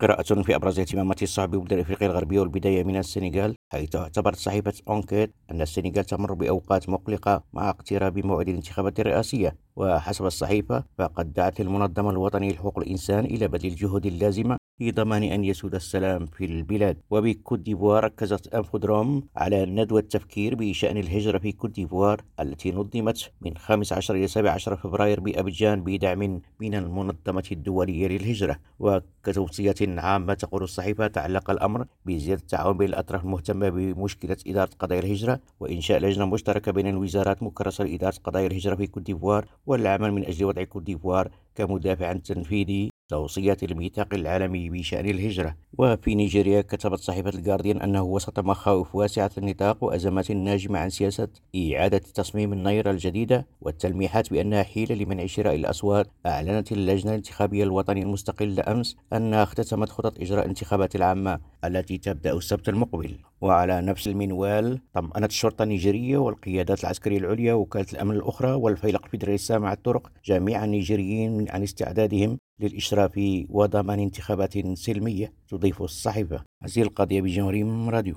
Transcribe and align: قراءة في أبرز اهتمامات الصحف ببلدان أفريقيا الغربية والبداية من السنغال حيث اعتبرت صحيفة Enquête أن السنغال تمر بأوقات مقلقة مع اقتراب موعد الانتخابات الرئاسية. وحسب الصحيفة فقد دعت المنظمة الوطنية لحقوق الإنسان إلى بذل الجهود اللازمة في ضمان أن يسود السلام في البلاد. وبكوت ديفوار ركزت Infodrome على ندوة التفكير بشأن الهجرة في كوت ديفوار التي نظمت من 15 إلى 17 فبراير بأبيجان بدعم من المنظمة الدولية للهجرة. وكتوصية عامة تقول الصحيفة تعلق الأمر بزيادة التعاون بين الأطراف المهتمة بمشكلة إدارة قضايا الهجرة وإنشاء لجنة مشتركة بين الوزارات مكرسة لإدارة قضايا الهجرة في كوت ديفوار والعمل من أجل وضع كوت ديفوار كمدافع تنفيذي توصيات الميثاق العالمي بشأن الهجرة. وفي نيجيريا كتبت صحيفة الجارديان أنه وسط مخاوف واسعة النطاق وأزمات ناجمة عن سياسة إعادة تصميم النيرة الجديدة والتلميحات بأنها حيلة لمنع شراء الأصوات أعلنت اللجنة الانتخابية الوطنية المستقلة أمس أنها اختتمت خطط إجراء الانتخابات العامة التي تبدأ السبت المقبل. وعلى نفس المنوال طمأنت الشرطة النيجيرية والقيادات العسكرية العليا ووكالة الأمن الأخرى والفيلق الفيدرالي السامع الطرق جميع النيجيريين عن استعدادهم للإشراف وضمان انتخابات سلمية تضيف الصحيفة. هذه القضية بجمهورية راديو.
قراءة 0.00 0.42
في 0.42 0.54
أبرز 0.54 0.80
اهتمامات 0.80 1.22
الصحف 1.22 1.48
ببلدان 1.48 1.78
أفريقيا 1.78 2.08
الغربية 2.08 2.40
والبداية 2.40 2.84
من 2.84 2.96
السنغال 2.96 3.54
حيث 3.72 3.96
اعتبرت 3.96 4.36
صحيفة 4.36 4.72
Enquête 4.88 5.34
أن 5.50 5.60
السنغال 5.60 6.04
تمر 6.04 6.34
بأوقات 6.34 6.88
مقلقة 6.88 7.42
مع 7.52 7.70
اقتراب 7.70 8.26
موعد 8.26 8.48
الانتخابات 8.48 9.00
الرئاسية. 9.00 9.56
وحسب 9.76 10.26
الصحيفة 10.26 10.84
فقد 10.98 11.32
دعت 11.32 11.60
المنظمة 11.60 12.10
الوطنية 12.10 12.52
لحقوق 12.52 12.78
الإنسان 12.78 13.24
إلى 13.24 13.48
بذل 13.48 13.68
الجهود 13.68 14.06
اللازمة 14.06 14.56
في 14.80 14.90
ضمان 14.90 15.22
أن 15.22 15.44
يسود 15.44 15.74
السلام 15.74 16.26
في 16.26 16.44
البلاد. 16.44 16.96
وبكوت 17.10 17.58
ديفوار 17.58 18.04
ركزت 18.04 18.54
Infodrome 18.54 19.22
على 19.36 19.66
ندوة 19.66 20.00
التفكير 20.00 20.54
بشأن 20.54 20.96
الهجرة 20.96 21.38
في 21.38 21.52
كوت 21.52 21.70
ديفوار 21.70 22.22
التي 22.40 22.72
نظمت 22.72 23.32
من 23.40 23.56
15 23.56 24.14
إلى 24.14 24.26
17 24.28 24.76
فبراير 24.76 25.20
بأبيجان 25.20 25.84
بدعم 25.84 26.40
من 26.60 26.74
المنظمة 26.74 27.44
الدولية 27.52 28.08
للهجرة. 28.08 28.58
وكتوصية 28.78 29.74
عامة 29.80 30.34
تقول 30.34 30.62
الصحيفة 30.62 31.06
تعلق 31.06 31.50
الأمر 31.50 31.86
بزيادة 32.06 32.40
التعاون 32.40 32.76
بين 32.76 32.88
الأطراف 32.88 33.24
المهتمة 33.24 33.68
بمشكلة 33.68 34.36
إدارة 34.46 34.70
قضايا 34.78 35.00
الهجرة 35.00 35.40
وإنشاء 35.60 35.98
لجنة 36.00 36.26
مشتركة 36.26 36.72
بين 36.72 36.86
الوزارات 36.86 37.42
مكرسة 37.42 37.84
لإدارة 37.84 38.14
قضايا 38.24 38.46
الهجرة 38.46 38.74
في 38.74 38.86
كوت 38.86 39.02
ديفوار 39.02 39.46
والعمل 39.66 40.12
من 40.12 40.24
أجل 40.24 40.44
وضع 40.44 40.64
كوت 40.64 40.82
ديفوار 40.82 41.30
كمدافع 41.54 42.12
تنفيذي 42.12 42.89
توصيات 43.10 43.62
الميثاق 43.62 44.14
العالمي 44.14 44.70
بشأن 44.70 45.08
الهجرة. 45.08 45.56
وفي 45.78 46.14
نيجيريا 46.14 46.60
كتبت 46.60 46.98
صحيفة 46.98 47.30
الجارديان 47.30 47.82
أنه 47.82 48.02
وسط 48.02 48.40
مخاوف 48.40 48.94
واسعة 48.94 49.30
النطاق 49.38 49.84
وأزمات 49.84 50.30
ناجمة 50.30 50.78
عن 50.78 50.90
سياسة 50.90 51.28
إعادة 51.56 51.98
تصميم 51.98 52.52
النيرة 52.52 52.90
الجديدة 52.90 53.46
والتلميحات 53.60 54.30
بأنها 54.30 54.62
حيلة 54.62 54.94
لمنع 54.94 55.26
شراء 55.26 55.54
الأصوات 55.54 56.06
أعلنت 56.26 56.72
اللجنة 56.72 57.10
الانتخابية 57.10 57.64
الوطنية 57.64 58.02
المستقلة 58.02 58.64
أمس 58.68 58.96
أنها 59.12 59.42
اختتمت 59.42 59.88
خطط 59.88 60.20
إجراء 60.20 60.44
الانتخابات 60.44 60.96
العامة 60.96 61.40
التي 61.64 61.98
تبدأ 61.98 62.32
السبت 62.32 62.68
المقبل. 62.68 63.18
وعلى 63.40 63.80
نفس 63.80 64.08
المنوال 64.08 64.80
طمأنت 64.94 65.30
الشرطة 65.30 65.62
النيجيرية 65.62 66.18
والقيادات 66.18 66.80
العسكرية 66.80 67.18
العليا 67.18 67.54
ووكالة 67.54 67.86
الأمن 67.92 68.16
الأخرى 68.16 68.52
والفيلق 68.52 69.04
الفيدرالي 69.04 69.34
السامع 69.34 69.72
الطرق 69.72 70.12
جميع 70.24 70.64
النيجيريين 70.64 71.50
عن 71.50 71.62
استعدادهم 71.62 72.38
للإشراف 72.60 73.20
وضمان 73.48 73.98
انتخابات 73.98 74.58
سلمية 74.74 75.32
تضيف 75.48 75.82
الصحيفة. 75.82 76.44
هذه 76.62 76.82
القضية 76.82 77.20
بجمهورية 77.20 77.90
راديو. 77.90 78.16